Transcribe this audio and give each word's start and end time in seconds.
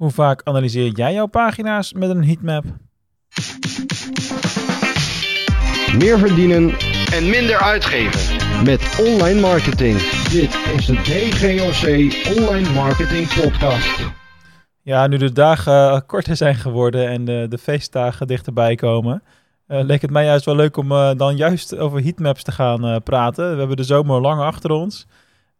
Hoe 0.00 0.10
vaak 0.10 0.40
analyseer 0.44 0.92
jij 0.92 1.12
jouw 1.12 1.26
pagina's 1.26 1.92
met 1.92 2.10
een 2.10 2.24
heatmap? 2.24 2.64
Meer 5.98 6.18
verdienen 6.18 6.70
en 7.12 7.30
minder 7.30 7.56
uitgeven. 7.56 8.36
met 8.64 8.98
online 9.00 9.40
marketing. 9.40 9.98
Dit 10.30 10.54
is 10.76 10.86
de 10.86 10.94
DGOC 10.94 11.86
Online 12.38 12.72
Marketing 12.72 13.34
Podcast. 13.34 14.10
Ja, 14.82 15.06
nu 15.06 15.16
de 15.16 15.32
dagen 15.32 16.06
korter 16.06 16.36
zijn 16.36 16.54
geworden 16.54 17.08
en 17.08 17.24
de, 17.24 17.46
de 17.48 17.58
feestdagen 17.58 18.26
dichterbij 18.26 18.74
komen, 18.74 19.22
eh, 19.66 19.84
leek 19.84 20.02
het 20.02 20.10
mij 20.10 20.24
juist 20.24 20.44
wel 20.44 20.56
leuk 20.56 20.76
om 20.76 20.92
eh, 20.92 21.10
dan 21.16 21.36
juist 21.36 21.76
over 21.76 22.02
heatmaps 22.02 22.42
te 22.42 22.52
gaan 22.52 22.84
eh, 22.84 22.96
praten. 23.04 23.52
We 23.52 23.58
hebben 23.58 23.76
de 23.76 23.82
zomer 23.82 24.20
lang 24.20 24.40
achter 24.40 24.70
ons 24.70 25.06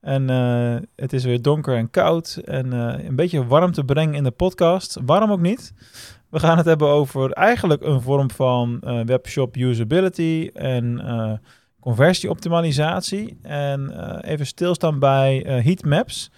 en 0.01 0.31
eh, 0.31 0.77
het 0.97 1.13
is 1.13 1.25
weer 1.25 1.43
donker 1.43 1.77
en 1.77 1.91
koud 1.91 2.41
en 2.45 2.73
eh, 2.73 3.05
een 3.05 3.17
beetje 3.17 3.47
warmte 3.47 3.85
brengen 3.85 4.15
in 4.15 4.25
de 4.25 4.31
podcast. 4.31 4.99
Waarom 5.05 5.33
ook 5.33 5.41
niet? 5.41 5.73
We 6.29 6.39
gaan 6.39 6.57
het 6.57 6.67
hebben 6.67 6.89
over 6.89 7.33
eigenlijk 7.33 7.83
een 7.83 8.01
vorm 8.01 8.31
van 8.31 8.81
eh, 8.81 9.01
webshop 9.05 9.57
usability 9.57 10.51
en 10.55 11.41
conversieoptimalisatie. 11.81 13.39
En 13.43 13.93
even 14.21 14.47
stilstaan 14.47 14.99
bij 14.99 15.39
heatmaps. 15.65 16.31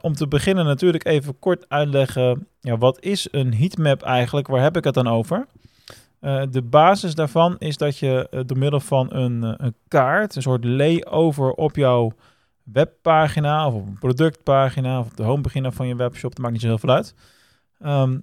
Om 0.00 0.14
te 0.14 0.28
beginnen 0.28 0.64
natuurlijk 0.64 1.06
even 1.06 1.38
kort 1.38 1.68
uitleggen, 1.68 2.48
ja, 2.60 2.78
wat 2.78 3.00
is 3.00 3.28
een 3.30 3.54
heatmap 3.54 4.02
eigenlijk? 4.02 4.46
Waar 4.46 4.62
heb 4.62 4.76
ik 4.76 4.84
het 4.84 4.94
dan 4.94 5.08
over? 5.08 5.46
De 6.50 6.62
basis 6.62 7.14
daarvan 7.14 7.56
is 7.58 7.76
dat 7.76 7.98
je 7.98 8.44
door 8.46 8.58
middel 8.58 8.80
van 8.80 9.14
een, 9.14 9.42
een 9.64 9.74
kaart, 9.88 10.36
een 10.36 10.42
soort 10.42 10.64
layover 10.64 11.50
op 11.50 11.76
jouw 11.76 12.12
webpagina 12.72 13.66
of 13.66 13.74
een 13.74 13.98
productpagina 13.98 14.98
of 14.98 15.06
op 15.06 15.16
de 15.16 15.22
homepagina 15.22 15.70
van 15.70 15.86
je 15.86 15.96
webshop, 15.96 16.30
dat 16.30 16.38
maakt 16.38 16.52
niet 16.52 16.62
zo 16.62 16.68
heel 16.68 16.78
veel 16.78 16.94
uit. 16.94 17.14
Ehm, 17.78 18.18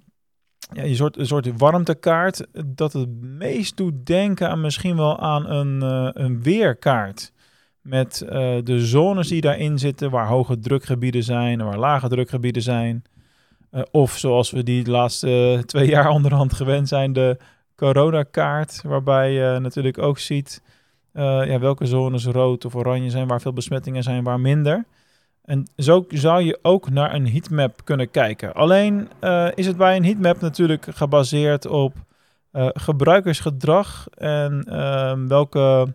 ja, 0.72 0.82
je 0.82 0.94
soort, 0.94 1.18
een 1.18 1.26
soort 1.26 1.58
warmtekaart 1.58 2.46
dat 2.66 2.92
het 2.92 3.20
meest 3.20 3.76
doet 3.76 4.06
denken 4.06 4.50
aan 4.50 4.60
misschien 4.60 4.96
wel 4.96 5.18
aan 5.18 5.50
een, 5.50 5.82
eh, 5.82 6.24
een 6.24 6.42
weerkaart. 6.42 7.32
Met 7.80 8.20
eh, 8.20 8.56
de 8.62 8.86
zones 8.86 9.28
die 9.28 9.40
daarin 9.40 9.78
zitten, 9.78 10.10
waar 10.10 10.26
hoge 10.26 10.58
drukgebieden 10.58 11.22
zijn 11.22 11.60
en 11.60 11.66
waar 11.66 11.78
lage 11.78 12.08
drukgebieden 12.08 12.62
zijn. 12.62 13.04
Eh, 13.70 13.82
of 13.90 14.18
zoals 14.18 14.50
we 14.50 14.62
die 14.62 14.90
laatste 14.90 15.62
twee 15.66 15.88
jaar 15.88 16.08
onderhand 16.08 16.52
gewend 16.52 16.88
zijn, 16.88 17.12
de 17.12 17.36
coronakaart, 17.76 18.82
waarbij 18.82 19.32
je 19.32 19.58
natuurlijk 19.60 19.98
ook 19.98 20.18
ziet 20.18 20.62
ja, 21.22 21.58
welke 21.58 21.86
zones 21.86 22.26
rood 22.26 22.64
of 22.64 22.74
oranje 22.74 23.10
zijn, 23.10 23.28
waar 23.28 23.40
veel 23.40 23.52
besmettingen 23.52 24.02
zijn, 24.02 24.24
waar 24.24 24.40
minder. 24.40 24.84
En 25.46 25.66
zo 25.76 26.04
zou 26.08 26.42
je 26.42 26.58
ook 26.62 26.90
naar 26.90 27.14
een 27.14 27.30
heatmap 27.30 27.84
kunnen 27.84 28.10
kijken. 28.10 28.54
Alleen 28.54 29.08
eh, 29.20 29.48
is 29.54 29.66
het 29.66 29.76
bij 29.76 29.96
een 29.96 30.04
heatmap 30.04 30.40
natuurlijk 30.40 30.86
gebaseerd 30.90 31.66
op 31.66 31.94
eh, 32.50 32.68
gebruikersgedrag 32.72 34.06
en 34.14 34.64
ehm, 34.68 35.26
welke 35.26 35.94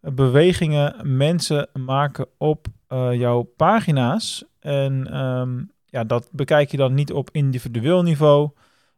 bewegingen 0.00 1.16
mensen 1.16 1.68
maken 1.72 2.26
op 2.38 2.66
eh, 2.88 3.12
jouw 3.12 3.42
pagina's. 3.56 4.44
En 4.60 5.08
ehm, 5.12 5.62
ja, 5.86 6.04
dat 6.04 6.28
bekijk 6.32 6.70
je 6.70 6.76
dan 6.76 6.94
niet 6.94 7.12
op 7.12 7.28
individueel 7.32 8.02
niveau, 8.02 8.50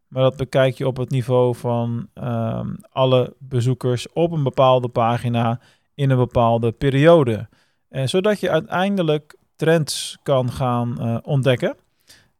maar 0.09 0.23
dat 0.23 0.37
bekijk 0.37 0.75
je 0.75 0.87
op 0.87 0.97
het 0.97 1.11
niveau 1.11 1.55
van 1.55 2.09
ehm, 2.15 2.75
alle 2.91 3.35
bezoekers 3.39 4.13
op 4.13 4.33
een 4.33 4.43
bepaalde 4.43 4.89
pagina 4.89 5.61
in 5.95 6.11
een 6.11 6.17
bepaalde 6.17 6.73
periode. 6.73 7.49
En 7.89 8.09
zodat 8.09 8.41
je 8.41 8.51
uiteindelijk 8.51 9.37
trends 9.57 10.19
kan 10.23 10.53
gaan 10.53 11.01
eh, 11.01 11.17
ontdekken. 11.23 11.77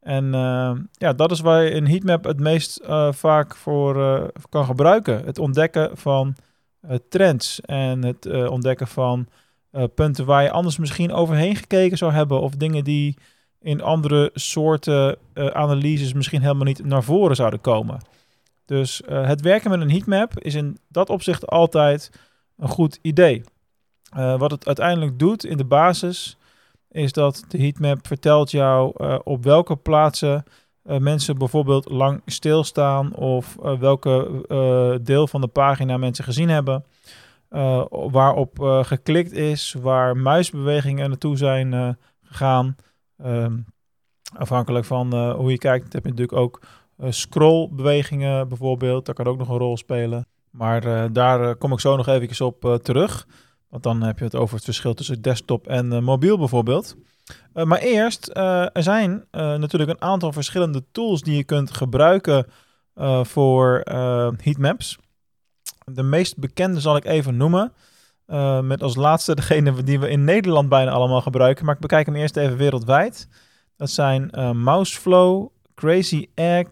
En 0.01 0.35
eh, 0.35 0.73
ja, 0.93 1.13
dat 1.13 1.31
is 1.31 1.41
waar 1.41 1.63
je 1.63 1.75
een 1.75 1.89
heatmap 1.89 2.25
het 2.25 2.41
meest 2.41 2.77
eh, 2.77 3.13
vaak 3.13 3.57
voor 3.57 4.03
eh, 4.05 4.25
kan 4.49 4.65
gebruiken. 4.65 5.25
Het 5.25 5.39
ontdekken 5.39 5.97
van 5.97 6.37
eh, 6.81 6.97
trends 7.09 7.61
en 7.61 8.05
het 8.05 8.27
eh, 8.27 8.51
ontdekken 8.51 8.87
van 8.87 9.27
eh, 9.71 9.85
punten 9.95 10.27
waar 10.27 10.43
je 10.43 10.51
anders 10.51 10.79
misschien 10.79 11.13
overheen 11.13 11.57
gekeken 11.57 11.99
zou 11.99 12.13
hebben. 12.13 12.41
Of 12.41 12.55
dingen 12.55 12.85
die 12.85 13.19
in 13.61 13.83
andere 13.83 14.31
soorten 14.35 15.17
eh, 15.33 15.47
analyses 15.47 16.13
misschien 16.13 16.41
helemaal 16.41 16.65
niet 16.65 16.85
naar 16.85 17.03
voren 17.03 17.37
zouden 17.37 17.61
komen. 17.61 18.01
Dus 18.65 19.03
eh, 19.03 19.27
het 19.27 19.41
werken 19.41 19.71
met 19.71 19.81
een 19.81 19.91
heatmap 19.91 20.39
is 20.39 20.55
in 20.55 20.79
dat 20.89 21.11
opzicht 21.11 21.47
altijd 21.47 22.11
een 22.57 22.69
goed 22.69 22.99
idee. 23.03 23.43
Eh, 24.11 24.39
wat 24.39 24.51
het 24.51 24.67
uiteindelijk 24.67 25.19
doet 25.19 25.45
in 25.45 25.57
de 25.57 25.65
basis 25.65 26.37
is 26.91 27.13
dat 27.13 27.45
de 27.49 27.59
heatmap 27.59 28.07
vertelt 28.07 28.51
jou 28.51 28.93
op 29.25 29.45
welke 29.45 29.77
plaatsen 29.77 30.45
mensen 30.83 31.39
bijvoorbeeld 31.39 31.91
lang 31.91 32.23
stilstaan 32.27 33.15
of 33.15 33.57
welke 33.81 35.01
deel 35.03 35.27
van 35.27 35.41
de 35.41 35.47
pagina 35.47 35.97
mensen 35.97 36.25
gezien 36.25 36.49
hebben, 36.49 36.85
waarop 38.11 38.59
geklikt 38.83 39.33
is, 39.33 39.75
waar 39.81 40.17
muisbewegingen 40.17 41.09
naartoe 41.09 41.37
zijn 41.37 41.99
gegaan. 42.23 42.77
Ehm, 43.19 43.57
afhankelijk 44.33 44.85
van 44.85 45.13
eh, 45.13 45.35
hoe 45.35 45.51
je 45.51 45.59
kijkt, 45.59 45.93
heb 45.93 46.05
je 46.05 46.11
natuurlijk 46.11 46.39
ook 46.39 46.63
eh, 46.97 47.11
scrollbewegingen 47.11 48.49
bijvoorbeeld. 48.49 49.07
Dat 49.07 49.15
kan 49.15 49.27
ook 49.27 49.39
nog 49.39 49.49
een 49.49 49.59
rol 49.59 49.77
spelen. 49.77 50.27
Maar 50.51 50.85
eh, 50.85 51.09
daar 51.13 51.57
kom 51.57 51.73
ik 51.73 51.81
zo 51.81 51.97
nog 51.97 52.07
even 52.07 52.47
op 52.47 52.79
terug. 52.83 53.27
Want 53.69 53.83
dan 53.83 54.03
heb 54.03 54.19
je 54.19 54.25
het 54.25 54.35
over 54.35 54.55
het 54.55 54.65
verschil 54.65 54.95
tussen 54.95 55.23
desktop 55.23 55.67
en 55.67 56.05
mobiel 56.05 56.39
bijvoorbeeld. 56.39 56.97
Maar 57.53 57.79
eerst, 57.79 58.31
er 58.73 58.83
zijn 58.83 59.25
natuurlijk 59.31 59.91
een 59.91 60.01
aantal 60.01 60.33
verschillende 60.33 60.85
tools 60.93 61.23
die 61.23 61.37
je 61.37 61.45
kunt 61.45 61.71
gebruiken 61.71 62.47
voor 63.23 63.81
heatmaps. 64.37 64.99
De 65.85 66.03
meest 66.03 66.39
bekende 66.39 66.81
zal 66.81 66.97
ik 66.97 67.05
even 67.05 67.37
noemen. 67.37 67.73
Eh, 68.29 68.61
met 68.61 68.83
als 68.83 68.97
laatste 68.97 69.35
degene 69.35 69.83
die 69.83 70.01
we 70.01 70.11
in 70.11 70.25
Nederland 70.25 70.69
bijna 70.69 70.91
allemaal 70.91 71.21
gebruiken. 71.21 71.65
Maar 71.65 71.75
ik 71.75 71.81
bekijk 71.81 72.07
hem 72.07 72.15
eerst 72.15 72.37
even 72.37 72.57
wereldwijd. 72.57 73.29
Dat 73.77 73.91
zijn 73.91 74.31
eh, 74.31 74.51
Mouseflow, 74.51 75.49
Crazy 75.75 76.29
Egg, 76.35 76.67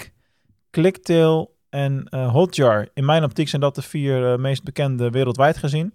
Clicktail 0.71 1.55
en 1.71 2.07
eh, 2.11 2.33
Hotjar. 2.33 2.89
In 2.95 3.05
mijn 3.05 3.25
optiek 3.25 3.49
zijn 3.49 3.63
dat 3.63 3.75
de 3.75 3.83
vier 3.83 4.41
meest 4.41 4.65
bekende 4.65 5.11
wereldwijd 5.11 5.57
gezien. 5.57 5.95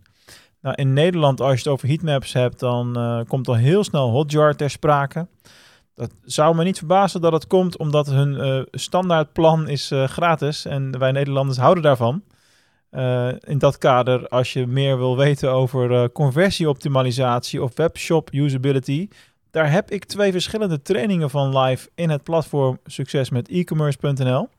Nou, 0.62 0.76
in 0.76 0.94
Nederland, 0.94 1.42
als 1.42 1.52
je 1.52 1.58
het 1.58 1.68
over 1.68 1.88
heatmaps 1.88 2.34
hebt, 2.34 2.60
dan 2.60 3.26
komt 3.28 3.48
al 3.48 3.56
heel 3.56 3.84
snel 3.84 4.10
Hotjar 4.10 4.56
ter 4.56 4.70
sprake. 4.70 5.28
Dat 5.94 6.12
zou 6.24 6.56
me 6.56 6.64
niet 6.64 6.78
verbazen 6.78 7.22
dat 7.22 7.32
het 7.32 7.48
komt, 7.48 7.78
omdat 7.78 8.08
hun 8.08 8.68
standaardplan 8.72 9.68
is 9.68 9.92
gratis 10.06 10.66
en 10.66 11.00
wij 11.00 11.12
Nederlanders 11.12 11.58
houden 11.58 11.84
daarvan. 11.84 12.24
Eh, 12.92 13.30
in 13.40 13.58
dat 13.58 13.78
kader, 13.78 14.28
als 14.28 14.54
je 14.54 14.68
meer 14.68 14.98
wil 14.98 15.18
weten 15.18 15.52
over 15.52 15.92
eh, 15.92 16.08
conversieoptimalisatie 16.14 17.64
of 17.64 17.76
webshop 17.76 18.30
usability, 18.34 19.08
daar 19.52 19.72
heb 19.72 19.92
ik 19.92 20.06
twee 20.06 20.32
verschillende 20.32 20.82
trainingen 20.82 21.30
van 21.30 21.58
live 21.58 21.90
in 21.96 22.10
het 22.10 22.24
platform 22.24 22.80
Succes 22.86 23.30
met 23.30 23.50
e-commerce.nl. 23.50 24.50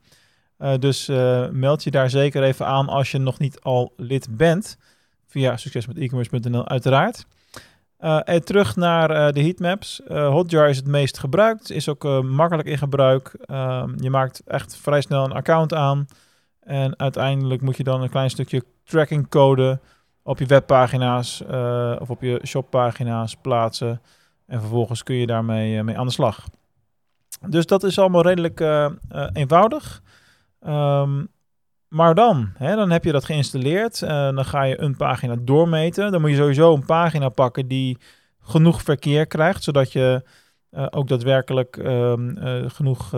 Eh, 0.57 0.73
dus 0.79 1.07
meld 1.51 1.83
je 1.83 1.91
daar 1.91 2.09
zeker 2.09 2.43
even 2.43 2.65
aan 2.65 2.87
als 2.87 3.11
je 3.11 3.17
nog 3.17 3.39
niet 3.39 3.61
al 3.61 3.93
lid 3.97 4.27
bent. 4.37 4.77
Via 5.27 5.57
succesmetecommerce.nl 5.57 6.67
uiteraard. 6.67 7.25
Eh, 7.97 8.19
en 8.23 8.45
terug 8.45 8.75
naar 8.75 9.33
de 9.33 9.41
heatmaps. 9.41 10.01
Hotjar 10.07 10.69
is 10.69 10.77
het 10.77 10.87
meest 10.87 11.19
gebruikt. 11.19 11.71
Is 11.71 11.89
ook 11.89 12.23
makkelijk 12.23 12.67
in 12.67 12.77
gebruik. 12.77 13.37
Ehm, 13.45 13.89
je 13.97 14.09
maakt 14.09 14.41
echt 14.45 14.77
vrij 14.77 15.01
snel 15.01 15.23
een 15.23 15.31
account 15.31 15.73
aan. 15.73 16.07
En 16.65 16.99
uiteindelijk 16.99 17.61
moet 17.61 17.77
je 17.77 17.83
dan 17.83 18.01
een 18.01 18.09
klein 18.09 18.29
stukje 18.29 18.63
tracking 18.83 19.29
code 19.29 19.79
op 20.23 20.39
je 20.39 20.45
webpagina's 20.45 21.43
eh, 21.45 21.95
of 21.99 22.09
op 22.09 22.21
je 22.21 22.39
shoppagina's 22.45 23.35
plaatsen. 23.35 24.01
En 24.45 24.59
vervolgens 24.59 25.03
kun 25.03 25.15
je 25.15 25.27
daarmee 25.27 25.77
eh, 25.77 25.83
mee 25.83 25.97
aan 25.97 26.05
de 26.05 26.11
slag. 26.11 26.45
Dus 27.47 27.65
dat 27.65 27.83
is 27.83 27.99
allemaal 27.99 28.21
redelijk 28.21 28.59
eh, 28.59 28.91
eenvoudig. 29.33 30.01
Ehm, 30.59 31.25
maar 31.87 32.15
dan, 32.15 32.49
hè, 32.57 32.75
dan 32.75 32.91
heb 32.91 33.03
je 33.03 33.11
dat 33.11 33.25
geïnstalleerd. 33.25 33.99
dan 33.99 34.45
ga 34.45 34.63
je 34.63 34.81
een 34.81 34.95
pagina 34.95 35.35
doormeten. 35.39 36.11
Dan 36.11 36.21
moet 36.21 36.29
je 36.29 36.35
sowieso 36.35 36.73
een 36.73 36.85
pagina 36.85 37.29
pakken 37.29 37.67
die 37.67 37.97
genoeg 38.39 38.81
verkeer 38.81 39.27
krijgt, 39.27 39.63
zodat 39.63 39.91
je 39.91 40.23
ook 40.89 41.07
daadwerkelijk 41.07 41.77
ehm, 41.77 42.37
eh, 42.37 42.69
genoeg 42.69 43.11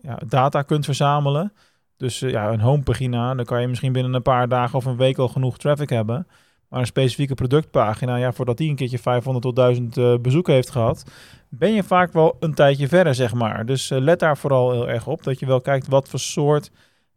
ja, 0.00 0.18
data 0.26 0.62
kunt 0.62 0.84
verzamelen. 0.84 1.52
Dus 1.96 2.22
eh, 2.22 2.30
ja, 2.30 2.52
een 2.52 2.60
homepagina, 2.60 3.34
dan 3.34 3.44
kan 3.44 3.60
je 3.60 3.68
misschien 3.68 3.92
binnen 3.92 4.14
een 4.14 4.22
paar 4.22 4.48
dagen 4.48 4.78
of 4.78 4.84
een 4.84 4.96
week 4.96 5.18
al 5.18 5.28
genoeg 5.28 5.58
traffic 5.58 5.88
hebben. 5.88 6.26
Maar 6.68 6.80
een 6.80 6.86
specifieke 6.86 7.34
productpagina, 7.34 8.16
ja, 8.16 8.32
voordat 8.32 8.56
die 8.56 8.70
een 8.70 8.76
keertje 8.76 8.98
500 8.98 9.44
tot 9.44 9.56
1000 9.56 9.96
eh, 9.96 10.14
bezoeken 10.20 10.54
heeft 10.54 10.70
gehad, 10.70 11.04
ben 11.48 11.72
je 11.72 11.82
vaak 11.82 12.12
wel 12.12 12.36
een 12.40 12.54
tijdje 12.54 12.88
verder, 12.88 13.14
zeg 13.14 13.34
maar. 13.34 13.66
Dus 13.66 13.90
eh, 13.90 13.98
let 13.98 14.18
daar 14.18 14.36
vooral 14.36 14.70
heel 14.70 14.88
erg 14.88 15.06
op, 15.06 15.22
dat 15.22 15.38
je 15.38 15.46
wel 15.46 15.60
kijkt 15.60 15.88
wat 15.88 16.08
voor 16.08 16.18
soort 16.18 16.70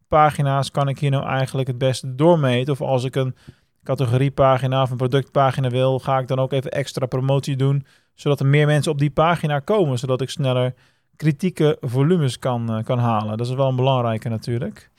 pagina's 0.07 0.71
kan 0.71 0.87
ik 0.87 0.99
hier 0.99 1.11
nou 1.11 1.25
eigenlijk 1.25 1.67
het 1.67 1.77
beste 1.77 2.15
doormeten. 2.15 2.73
Of 2.73 2.81
als 2.81 3.03
ik 3.03 3.15
een 3.15 3.35
categoriepagina 3.83 4.81
of 4.81 4.89
een 4.91 4.97
productpagina 4.97 5.69
wil, 5.69 5.99
ga 5.99 6.19
ik 6.19 6.27
dan 6.27 6.39
ook 6.39 6.51
even 6.51 6.71
extra 6.71 7.05
promotie 7.05 7.55
doen, 7.55 7.85
zodat 8.13 8.39
er 8.39 8.45
meer 8.45 8.65
mensen 8.65 8.91
op 8.91 8.99
die 8.99 9.11
pagina 9.11 9.59
komen, 9.59 9.99
zodat 9.99 10.21
ik 10.21 10.29
sneller 10.29 10.73
kritieke 11.17 11.77
volumes 11.81 12.39
kan, 12.39 12.73
eh, 12.73 12.83
kan 12.83 12.99
halen. 12.99 13.37
Dat 13.37 13.47
is 13.47 13.53
wel 13.53 13.67
een 13.67 13.75
belangrijke 13.75 14.29
natuurlijk. 14.29 14.89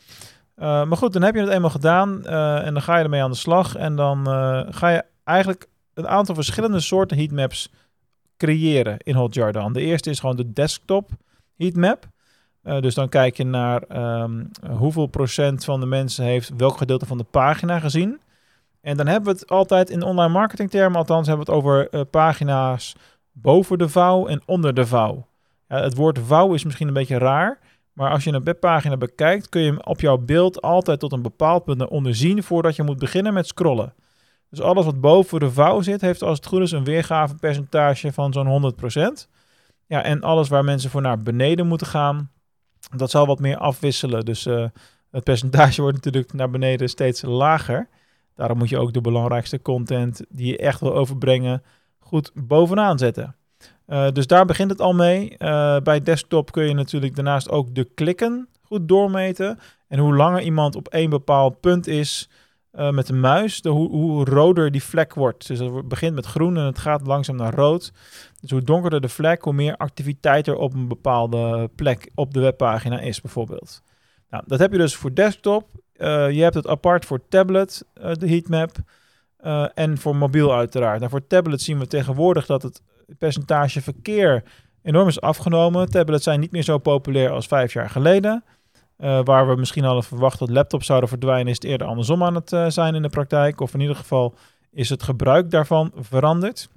Uh, 0.57 0.65
maar 0.65 0.97
goed, 0.97 1.13
dan 1.13 1.23
heb 1.23 1.35
je 1.35 1.41
het 1.41 1.51
eenmaal 1.51 1.71
gedaan 1.71 2.23
uh, 2.25 2.67
en 2.67 2.73
dan 2.73 2.83
ga 2.83 2.97
je 2.97 3.05
ermee 3.05 3.23
aan 3.23 3.31
de 3.31 3.37
slag. 3.37 3.75
En 3.77 3.97
dan 3.97 4.27
ga 4.71 4.89
je 4.89 5.05
eigenlijk 5.25 5.67
een 5.95 6.09
aantal 6.09 6.35
verschillende 6.35 6.81
soorten 6.81 7.17
heatmaps 7.17 7.73
creëren 8.37 8.97
in 8.99 9.15
Hotjar 9.15 9.53
dan. 9.53 9.73
De 9.73 9.81
eerste 9.81 10.11
is 10.11 10.21
gewoon 10.21 10.37
de 10.37 10.53
desktop 10.53 11.11
heatmap. 11.57 12.07
dus 12.63 12.95
dan 12.95 13.09
kijk 13.09 13.37
je 13.37 13.45
naar 13.45 13.83
um, 14.23 14.51
hoeveel 14.71 15.07
procent 15.07 15.65
van 15.65 15.81
de 15.81 15.87
mensen 15.87 16.25
heeft 16.25 16.51
welk 16.57 16.77
gedeelte 16.77 17.07
van 17.07 17.19
de 17.19 17.25
pagina 17.25 17.79
gezien. 17.79 18.21
En 18.81 18.97
dan 18.97 19.07
hebben 19.07 19.33
we 19.33 19.39
het 19.39 19.49
altijd 19.49 19.91
in 19.91 20.03
online 20.03 20.33
marketing 20.33 20.71
termen, 20.71 20.99
althans 20.99 21.27
hebben 21.27 21.47
we 21.47 21.53
het 21.53 21.63
over 21.63 22.05
pagina's 22.07 22.97
boven 23.33 23.79
de 23.79 23.89
vouw 23.89 24.27
en 24.27 24.43
onder 24.47 24.75
de 24.75 24.87
vouw. 24.87 25.27
Het 25.69 25.95
woord 25.95 26.19
vouw 26.19 26.55
is 26.55 26.65
misschien 26.65 26.89
een 26.89 26.95
beetje 26.95 27.19
raar, 27.19 27.59
maar 27.93 28.11
als 28.11 28.25
je 28.25 28.33
een 28.33 28.45
webpagina 28.45 28.97
bekijkt, 28.97 29.49
kun 29.49 29.61
je 29.61 29.71
hem 29.71 29.81
op 29.81 30.01
jouw 30.01 30.19
beeld 30.19 30.63
altijd 30.63 31.01
tot 31.01 31.13
een 31.13 31.23
bepaald 31.23 31.65
punt 31.65 31.89
onderzien 31.89 32.43
voordat 32.43 32.77
je 32.77 32.83
moet 32.83 32.99
beginnen 32.99 33.33
met 33.33 33.47
scrollen. 33.47 33.95
Dus 34.51 34.61
alles 34.61 34.85
wat 34.85 35.01
boven 35.01 35.41
de 35.41 35.51
vouw 35.51 35.81
zit, 35.81 36.01
heeft 36.01 36.23
als 36.23 36.37
het 36.37 36.47
goed 36.47 36.61
is 36.61 36.73
een 36.73 36.85
weergavepercentage 36.85 38.13
van 38.13 38.33
zo'n 38.33 38.75
100%. 39.27 39.29
Ja, 39.87 40.03
en 40.03 40.23
alles 40.23 40.49
waar 40.49 40.65
mensen 40.65 40.91
voor 40.91 41.01
naar 41.01 41.19
beneden 41.19 41.67
moeten 41.67 41.87
gaan, 41.87 42.31
dat 42.97 43.11
zal 43.11 43.27
wat 43.27 43.39
meer 43.39 43.57
afwisselen. 43.57 44.25
Dus 44.25 44.47
uh, 44.47 44.67
het 45.11 45.25
percentage 45.25 45.81
wordt 45.83 46.05
natuurlijk 46.05 46.33
naar 46.33 46.51
beneden 46.51 46.89
steeds 46.89 47.23
lager. 47.23 47.89
Daarom 48.35 48.59
moet 48.59 48.69
je 48.69 48.79
ook 48.79 48.93
de 48.93 49.01
belangrijkste 49.01 49.63
content 49.63 50.25
die 50.29 50.47
je 50.47 50.59
echt 50.59 50.81
wil 50.81 50.95
overbrengen 50.95 51.63
goed 51.99 52.31
bovenaan 52.35 52.99
zetten. 52.99 53.37
Uh, 53.89 54.11
dus 54.13 54.27
daar 54.27 54.45
begint 54.45 54.71
het 54.71 54.81
al 54.81 54.93
mee. 54.93 55.35
Uh, 55.39 55.77
bij 55.77 56.01
desktop 56.01 56.53
kun 56.53 56.65
je 56.65 56.75
natuurlijk 56.75 57.15
daarnaast 57.15 57.51
ook 57.51 57.75
de 57.75 57.85
klikken 57.85 58.49
goed 58.63 58.89
doormeten. 58.89 59.59
En 59.89 59.99
hoe 59.99 60.17
langer 60.17 60.43
iemand 60.43 60.77
op 60.77 60.89
één 60.89 61.11
bepaald 61.11 61.61
punt 61.61 61.87
is 61.87 62.29
uh, 62.75 62.91
met 62.91 63.07
de 63.07 63.13
muis, 63.13 63.61
de, 63.61 63.69
hoe, 63.69 63.91
hoe, 63.91 64.25
roder 64.25 64.71
die 64.71 64.83
vlek 64.83 65.15
wordt. 65.15 65.47
Dus 65.47 65.59
het 65.59 65.89
begint 65.89 66.15
met 66.15 66.27
groen 66.27 66.57
en 66.57 66.65
het 66.65 66.79
gaat 66.79 67.07
langzaam 67.07 67.37
naar 67.37 67.55
rood. 67.55 67.93
Dus 68.41 68.51
hoe 68.51 68.63
donkerder 68.63 69.01
de 69.01 69.09
vlek, 69.09 69.43
hoe 69.43 69.53
meer 69.53 69.77
activiteit 69.77 70.47
er 70.47 70.57
op 70.57 70.75
een 70.75 70.89
bepaalde 70.89 71.71
plek 71.75 72.11
op 72.15 72.35
de 72.35 72.41
webpagina 72.41 73.01
is, 73.01 73.21
bijvoorbeeld. 73.21 73.83
Nou, 74.31 74.45
dat 74.47 74.59
heb 74.59 74.73
je 74.73 74.79
dus 74.79 74.97
voor 74.97 75.15
desktop. 75.15 75.71
je 76.31 76.41
hebt 76.41 76.55
het 76.55 76.67
apart 76.67 77.05
voor 77.05 77.29
tablet, 77.29 77.85
de 77.95 78.29
heatmap. 78.29 78.77
en 79.75 79.99
voor 79.99 80.17
mobiel 80.17 80.55
uiteraard. 80.55 80.99
Nou, 80.99 81.11
voor 81.11 81.27
tablet 81.27 81.61
zien 81.61 81.79
we 81.79 81.87
tegenwoordig 81.87 82.47
dat 82.47 82.63
het 82.63 82.83
percentage 83.19 83.83
verkeer 83.83 84.43
enorm 84.83 85.09
is 85.09 85.21
afgenomen. 85.21 85.91
Tablets 85.91 86.25
zijn 86.25 86.41
niet 86.41 86.51
meer 86.51 86.63
zo 86.63 86.79
populair 86.79 87.31
als 87.31 87.47
vijf 87.47 87.73
jaar 87.73 87.91
geleden. 87.91 88.45
Uh, 88.99 89.21
waar 89.25 89.49
we 89.49 89.57
misschien 89.57 89.85
hadden 89.85 90.05
verwacht 90.05 90.39
dat 90.39 90.51
laptops 90.51 90.87
zouden 90.87 91.09
verdwijnen, 91.09 91.47
is 91.47 91.55
het 91.55 91.65
eerder 91.65 91.87
andersom 91.87 92.23
aan 92.23 92.35
het 92.35 92.53
uh, 92.53 92.69
zijn 92.69 92.95
in 92.95 93.03
de 93.03 93.09
praktijk. 93.09 93.61
Of 93.61 93.75
in 93.75 93.81
ieder 93.81 93.97
geval 93.97 94.35
is 94.71 94.89
het 94.89 95.03
gebruik 95.03 95.51
daarvan 95.51 95.93
veranderd. 95.97 96.69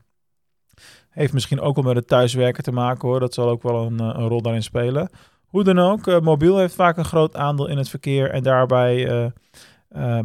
Heeft 1.10 1.33
misschien 1.33 1.62
ook 1.62 1.75
wel 1.75 1.83
met 1.83 1.95
het 1.95 2.07
thuiswerken 2.07 2.63
te 2.63 2.72
maken 2.72 3.07
hoor. 3.07 3.19
Dat 3.19 3.34
zal 3.34 3.50
ook 3.50 3.63
wel 3.63 3.86
een, 3.86 4.00
eh, 4.00 4.06
een 4.06 4.27
rol 4.27 4.42
daarin 4.42 4.63
spelen. 4.63 5.10
Hoe 5.45 5.63
dan 5.63 5.80
ook, 5.80 6.22
mobiel 6.22 6.57
heeft 6.57 6.75
vaak 6.75 6.98
een 6.98 7.06
groot 7.06 7.36
aandeel 7.36 7.68
in 7.68 7.77
het 7.77 7.89
verkeer. 7.89 8.30
En 8.30 8.44
daarbij, 8.44 9.31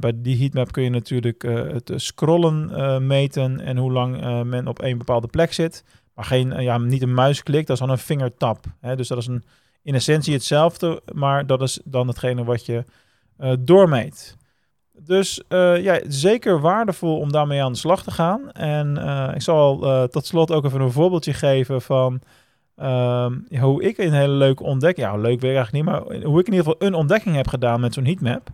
bij 0.01 0.13
die 0.15 0.39
heatmap 0.39 0.73
kun 0.73 0.83
je 0.83 0.91
natuurlijk 0.91 1.43
het 1.43 1.93
scrollen 1.95 3.07
meten 3.07 3.61
en 3.61 3.77
hoe 3.77 3.93
lang 3.93 4.45
men 4.45 4.67
op 4.67 4.83
een 4.83 4.99
bepaalde 4.99 5.27
plek 5.27 5.53
zit. 5.53 5.85
Maar 6.17 6.25
geen, 6.25 6.53
eh, 6.53 6.63
ja, 6.63 6.79
niet 6.79 7.03
een 7.03 7.15
muisklik, 7.15 7.67
dat 7.67 7.77
is 7.77 7.83
dan 7.83 7.91
een 7.91 7.99
vingertap. 7.99 8.65
Dus 8.97 9.09
dat 9.09 9.19
is 9.19 9.27
een, 9.27 9.45
in 9.83 9.95
essentie 9.95 10.33
hetzelfde, 10.33 11.03
maar 11.13 11.47
dat 11.47 11.63
is 11.63 11.81
dan 11.85 12.09
hetgene 12.09 12.45
wat 12.45 12.67
je 12.67 12.85
doormeet. 13.59 14.37
Dus 14.99 15.43
ja, 15.79 16.01
zeker 16.09 16.61
waardevol 16.61 17.19
om 17.19 17.33
daarmee 17.33 17.63
aan 17.63 17.73
de 17.73 17.79
slag 17.79 18.03
te 18.03 18.11
gaan. 18.11 18.53
En 18.53 18.97
ik 19.35 19.43
zal 19.43 19.79
tot 20.09 20.27
slot 20.27 20.51
ook 20.51 20.65
even 20.65 20.81
een 20.81 20.93
voorbeeldje 20.93 21.33
geven 21.33 21.83
van 21.83 22.21
ehm, 22.77 23.33
hoe 23.61 23.83
ik 23.83 23.99
een 23.99 24.13
hele 24.13 24.33
leuke 24.33 24.63
ontdekking... 24.63 25.07
Ja, 25.07 25.17
leuk 25.17 25.41
weer 25.41 25.57
eigenlijk 25.57 25.85
niet, 25.85 25.95
maar 25.95 26.25
hoe 26.25 26.41
ik 26.41 26.47
in 26.47 26.53
ieder 26.53 26.73
geval 26.73 26.89
een 26.89 26.95
ontdekking 26.95 27.35
heb 27.35 27.49
gedaan 27.49 27.81
met 27.81 27.95
zo'n 27.95 28.05
heatmap. 28.05 28.51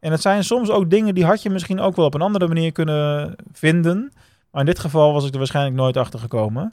En 0.00 0.10
het 0.10 0.20
zijn 0.20 0.44
soms 0.44 0.70
ook 0.70 0.90
dingen 0.90 1.14
die 1.14 1.24
had 1.24 1.42
je 1.42 1.50
misschien 1.50 1.80
ook 1.80 1.96
wel 1.96 2.06
op 2.06 2.14
een 2.14 2.20
andere 2.20 2.48
manier 2.48 2.72
kunnen 2.72 3.34
vinden. 3.52 4.12
Maar 4.50 4.60
in 4.60 4.66
dit 4.66 4.78
geval 4.78 5.12
was 5.12 5.26
ik 5.26 5.32
er 5.32 5.38
waarschijnlijk 5.38 5.76
nooit 5.76 5.96
achter 5.96 6.18
gekomen. 6.18 6.72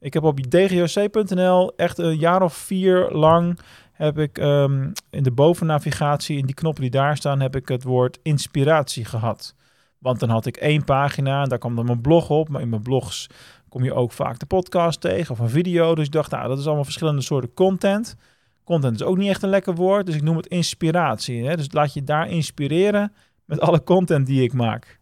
Ik 0.00 0.14
heb 0.14 0.22
op 0.22 0.50
dgoc.nl 0.50 1.76
echt 1.76 1.98
een 1.98 2.18
jaar 2.18 2.42
of 2.42 2.54
vier 2.54 3.10
lang 3.10 3.58
heb 3.92 4.18
ik 4.18 4.38
um, 4.38 4.92
in 5.10 5.22
de 5.22 5.30
bovennavigatie, 5.30 6.38
in 6.38 6.46
die 6.46 6.54
knoppen 6.54 6.82
die 6.82 6.90
daar 6.90 7.16
staan, 7.16 7.40
heb 7.40 7.56
ik 7.56 7.68
het 7.68 7.82
woord 7.82 8.18
inspiratie 8.22 9.04
gehad. 9.04 9.54
Want 9.98 10.20
dan 10.20 10.28
had 10.28 10.46
ik 10.46 10.56
één 10.56 10.84
pagina 10.84 11.42
en 11.42 11.48
daar 11.48 11.58
kwam 11.58 11.76
dan 11.76 11.84
mijn 11.84 12.00
blog 12.00 12.30
op. 12.30 12.48
Maar 12.48 12.60
in 12.60 12.68
mijn 12.68 12.82
blogs 12.82 13.26
kom 13.68 13.84
je 13.84 13.94
ook 13.94 14.12
vaak 14.12 14.38
de 14.38 14.46
podcast 14.46 15.00
tegen 15.00 15.30
of 15.30 15.38
een 15.38 15.48
video. 15.48 15.94
Dus 15.94 16.06
ik 16.06 16.12
dacht, 16.12 16.30
nou, 16.30 16.48
dat 16.48 16.58
is 16.58 16.66
allemaal 16.66 16.84
verschillende 16.84 17.22
soorten 17.22 17.54
content. 17.54 18.16
Content 18.64 18.94
is 18.94 19.02
ook 19.02 19.16
niet 19.16 19.28
echt 19.28 19.42
een 19.42 19.48
lekker 19.48 19.74
woord, 19.74 20.06
dus 20.06 20.14
ik 20.14 20.22
noem 20.22 20.36
het 20.36 20.46
inspiratie. 20.46 21.46
Hè? 21.46 21.56
Dus 21.56 21.72
laat 21.72 21.92
je 21.92 22.04
daar 22.04 22.28
inspireren 22.28 23.12
met 23.44 23.60
alle 23.60 23.82
content 23.82 24.26
die 24.26 24.42
ik 24.42 24.52
maak. 24.52 25.00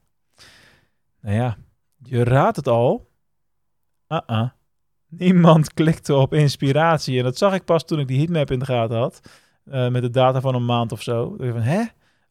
Nou 1.21 1.37
ja, 1.37 1.57
je 2.03 2.25
raadt 2.25 2.57
het 2.57 2.69
al. 2.69 3.11
Uh-uh. 4.09 4.49
Niemand 5.09 5.73
klikte 5.75 6.15
op 6.15 6.35
inspiratie. 6.35 7.19
En 7.19 7.25
dat 7.25 7.39
zag 7.39 7.55
ik 7.55 7.65
pas 7.65 7.85
toen 7.85 7.99
ik 7.99 8.09
die 8.09 8.19
heatmap 8.19 8.51
in 8.51 8.59
de 8.59 8.65
gaten 8.65 8.97
had. 8.97 9.21
Uh, 9.65 9.89
met 9.89 10.03
de 10.03 10.11
data 10.11 10.41
van 10.41 10.55
een 10.55 10.65
maand 10.65 10.93
of 10.93 11.03
zo. 11.03 11.35
Ik 11.39 11.51
van, 11.51 11.61
hè? 11.61 11.83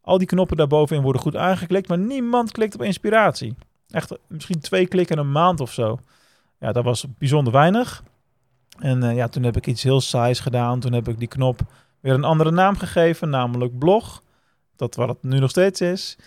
Al 0.01 0.17
die 0.17 0.27
knoppen 0.27 0.57
daarbovenin 0.57 1.03
worden 1.03 1.21
goed 1.21 1.35
aangeklikt, 1.35 1.87
maar 1.87 1.97
niemand 1.97 2.51
klikt 2.51 2.73
op 2.73 2.81
inspiratie. 2.81 3.55
Echt 3.89 4.17
misschien 4.27 4.59
twee 4.59 4.87
klikken 4.87 5.17
een 5.17 5.31
maand 5.31 5.59
of 5.59 5.71
zo. 5.71 5.99
Ja, 6.59 6.71
dat 6.71 6.83
was 6.83 7.05
bijzonder 7.17 7.53
weinig. 7.53 8.03
En 8.79 9.03
uh, 9.03 9.15
ja, 9.15 9.27
toen 9.27 9.43
heb 9.43 9.57
ik 9.57 9.67
iets 9.67 9.83
heel 9.83 10.01
saais 10.01 10.39
gedaan. 10.39 10.79
Toen 10.79 10.93
heb 10.93 11.07
ik 11.07 11.19
die 11.19 11.27
knop 11.27 11.59
weer 11.99 12.13
een 12.13 12.23
andere 12.23 12.51
naam 12.51 12.77
gegeven, 12.77 13.29
namelijk 13.29 13.77
blog. 13.77 14.23
Dat 14.75 14.95
wat 14.95 15.07
het 15.07 15.23
nu 15.23 15.39
nog 15.39 15.49
steeds 15.49 15.81
is. 15.81 16.17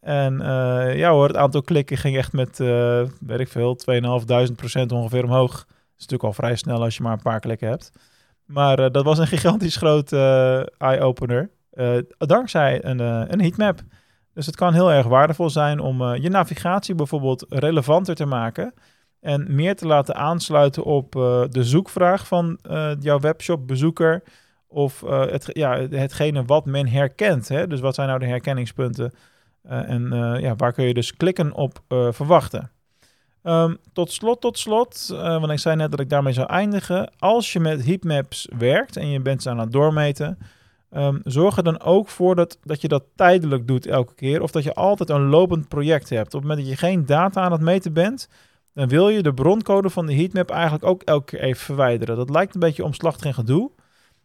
En 0.00 0.34
uh, 0.34 0.96
ja 0.96 1.10
hoor, 1.10 1.26
het 1.26 1.36
aantal 1.36 1.62
klikken 1.62 1.96
ging 1.96 2.16
echt 2.16 2.32
met, 2.32 2.60
uh, 2.60 3.02
weet 3.20 3.40
ik 3.40 3.48
veel, 3.48 3.78
2.500% 3.78 4.86
ongeveer 4.88 5.24
omhoog 5.24 5.66
is 5.68 6.08
natuurlijk 6.08 6.22
al 6.22 6.32
vrij 6.32 6.56
snel 6.56 6.82
als 6.82 6.96
je 6.96 7.02
maar 7.02 7.12
een 7.12 7.22
paar 7.22 7.40
klikken 7.40 7.68
hebt. 7.68 7.92
Maar 8.44 8.92
dat 8.92 9.04
was 9.04 9.18
een 9.18 9.26
gigantisch 9.36 9.76
groot 9.76 10.12
eye-opener. 10.78 11.50
Dankzij 12.18 12.84
een, 12.84 12.98
een 13.32 13.40
heatmap. 13.40 13.80
Dus 14.34 14.46
het 14.46 14.56
kan 14.56 14.72
heel 14.72 14.92
erg 14.92 15.06
waardevol 15.06 15.50
zijn 15.50 15.80
om 15.80 16.14
je 16.14 16.28
navigatie 16.28 16.94
bijvoorbeeld 16.94 17.46
relevanter 17.48 18.14
te 18.14 18.26
maken. 18.26 18.74
En 19.22 19.54
meer 19.54 19.76
te 19.76 19.86
laten 19.86 20.14
aansluiten 20.14 20.84
op 20.84 21.12
de 21.50 21.64
zoekvraag 21.64 22.26
van 22.26 22.58
jouw 23.00 23.20
webshop-bezoeker. 23.20 24.22
Of 24.66 25.00
het, 25.06 25.50
ja, 25.52 25.86
hetgene 25.90 26.44
wat 26.44 26.66
men 26.66 26.88
herkent. 26.88 27.48
Hè? 27.48 27.66
Dus 27.66 27.80
wat 27.80 27.94
zijn 27.94 28.08
nou 28.08 28.18
de 28.18 28.26
herkenningspunten? 28.26 29.12
en 29.62 30.08
ja, 30.40 30.56
waar 30.56 30.72
kun 30.72 30.84
je 30.84 30.94
dus 30.94 31.16
klikken 31.16 31.52
op 31.52 31.80
verwachten? 32.10 32.70
Um, 33.42 33.78
tot 33.92 34.12
slot, 34.12 34.40
tot 34.40 34.58
slot, 34.58 35.08
uh, 35.12 35.18
want 35.18 35.50
ik 35.50 35.58
zei 35.58 35.76
net 35.76 35.90
dat 35.90 36.00
ik 36.00 36.10
daarmee 36.10 36.32
zou 36.32 36.46
eindigen. 36.48 37.12
Als 37.18 37.52
je 37.52 37.60
met 37.60 37.84
heatmaps 37.84 38.48
werkt 38.58 38.96
en 38.96 39.08
je 39.08 39.20
bent 39.20 39.42
ze 39.42 39.50
aan 39.50 39.58
het 39.58 39.72
doormeten, 39.72 40.38
um, 40.96 41.20
zorg 41.24 41.56
er 41.56 41.62
dan 41.62 41.80
ook 41.80 42.08
voor 42.08 42.34
dat, 42.34 42.58
dat 42.62 42.80
je 42.80 42.88
dat 42.88 43.04
tijdelijk 43.16 43.66
doet 43.66 43.86
elke 43.86 44.14
keer. 44.14 44.42
Of 44.42 44.50
dat 44.50 44.62
je 44.62 44.74
altijd 44.74 45.10
een 45.10 45.28
lopend 45.28 45.68
project 45.68 46.08
hebt. 46.08 46.34
Op 46.34 46.40
het 46.40 46.42
moment 46.42 46.58
dat 46.58 46.68
je 46.68 46.86
geen 46.86 47.06
data 47.06 47.40
aan 47.40 47.52
het 47.52 47.60
meten 47.60 47.92
bent, 47.92 48.28
dan 48.74 48.88
wil 48.88 49.08
je 49.08 49.22
de 49.22 49.34
broncode 49.34 49.90
van 49.90 50.06
de 50.06 50.14
heatmap 50.14 50.50
eigenlijk 50.50 50.84
ook 50.84 51.02
elke 51.02 51.24
keer 51.24 51.40
even 51.40 51.64
verwijderen. 51.64 52.16
Dat 52.16 52.30
lijkt 52.30 52.54
een 52.54 52.60
beetje 52.60 52.84
omslachtig 52.84 53.26
en 53.26 53.34
gedoe. 53.34 53.70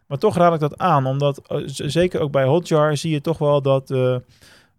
Maar 0.08 0.18
toch 0.18 0.36
raad 0.36 0.54
ik 0.54 0.60
dat 0.60 0.78
aan, 0.78 1.06
omdat 1.06 1.42
uh, 1.52 1.62
zeker 1.66 2.22
ook 2.22 2.32
bij 2.32 2.46
Hotjar 2.46 2.98
zie 2.98 3.12
je 3.12 3.22
toch 3.22 3.38
wel 3.38 3.62
dat... 3.62 3.90
Uh, 3.90 4.18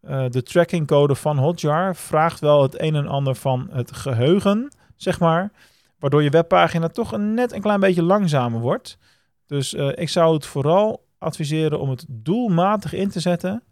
uh, 0.02 0.24
de 0.28 0.42
trackingcode 0.42 1.14
van 1.14 1.38
Hotjar 1.38 1.96
vraagt 1.96 2.40
wel 2.40 2.62
het 2.62 2.80
een 2.80 2.94
en 2.94 3.06
ander 3.06 3.34
van 3.34 3.68
het 3.70 3.92
geheugen, 3.92 4.72
zeg 4.96 5.20
maar. 5.20 5.50
Waardoor 5.98 6.22
je 6.22 6.30
webpagina 6.30 6.88
toch 6.88 7.12
een 7.12 7.34
net 7.34 7.52
een 7.52 7.60
klein 7.60 7.80
beetje 7.80 8.02
langzamer 8.02 8.60
wordt. 8.60 8.98
Dus 9.46 9.74
ik 9.74 10.08
zou 10.08 10.34
het 10.34 10.46
vooral 10.46 11.06
adviseren 11.18 11.80
om 11.80 11.90
het 11.90 12.06
doelmatig 12.08 12.92
in 12.92 13.08
te 13.08 13.20
zetten. 13.20 13.62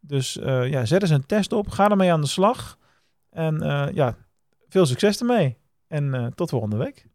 Dus 0.00 0.38
ja, 0.42 0.84
zet 0.84 1.02
eens 1.02 1.10
een 1.10 1.26
test 1.26 1.52
op, 1.52 1.68
ga 1.68 1.90
ermee 1.90 2.12
aan 2.12 2.20
de 2.20 2.26
slag. 2.26 2.78
En 3.30 3.58
ja, 3.94 4.16
veel 4.68 4.86
succes 4.86 5.20
ermee. 5.20 5.56
En 5.88 6.32
tot 6.34 6.50
volgende 6.50 6.76
week. 6.76 7.06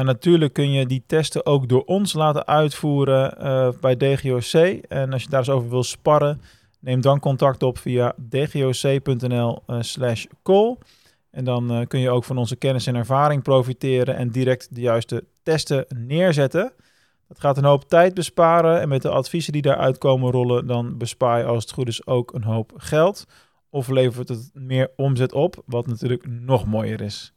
Ja, 0.00 0.06
natuurlijk 0.06 0.52
kun 0.52 0.70
je 0.70 0.86
die 0.86 1.02
testen 1.06 1.46
ook 1.46 1.68
door 1.68 1.84
ons 1.84 2.12
laten 2.12 2.46
uitvoeren 2.46 3.34
uh, 3.40 3.68
bij 3.80 3.96
DGOC. 3.96 4.52
En 4.88 5.12
als 5.12 5.22
je 5.22 5.28
daar 5.28 5.38
eens 5.38 5.48
over 5.48 5.68
wil 5.68 5.82
sparren, 5.82 6.40
neem 6.78 7.00
dan 7.00 7.20
contact 7.20 7.62
op 7.62 7.78
via 7.78 8.14
dgoc.nl 8.28 9.62
uh, 9.66 9.76
slash 9.80 10.26
call. 10.42 10.76
En 11.30 11.44
dan 11.44 11.72
uh, 11.72 11.86
kun 11.86 12.00
je 12.00 12.10
ook 12.10 12.24
van 12.24 12.38
onze 12.38 12.56
kennis 12.56 12.86
en 12.86 12.94
ervaring 12.94 13.42
profiteren 13.42 14.16
en 14.16 14.30
direct 14.30 14.74
de 14.74 14.80
juiste 14.80 15.24
testen 15.42 15.84
neerzetten. 15.88 16.72
Dat 17.28 17.40
gaat 17.40 17.56
een 17.56 17.64
hoop 17.64 17.88
tijd 17.88 18.14
besparen 18.14 18.80
en 18.80 18.88
met 18.88 19.02
de 19.02 19.10
adviezen 19.10 19.52
die 19.52 19.62
daaruit 19.62 19.98
komen 19.98 20.30
rollen, 20.30 20.66
dan 20.66 20.98
bespaar 20.98 21.38
je 21.38 21.44
als 21.44 21.62
het 21.62 21.72
goed 21.72 21.88
is 21.88 22.06
ook 22.06 22.34
een 22.34 22.44
hoop 22.44 22.72
geld. 22.76 23.26
Of 23.70 23.88
levert 23.88 24.28
het 24.28 24.50
meer 24.54 24.90
omzet 24.96 25.32
op, 25.32 25.62
wat 25.66 25.86
natuurlijk 25.86 26.26
nog 26.26 26.66
mooier 26.66 27.00
is. 27.00 27.32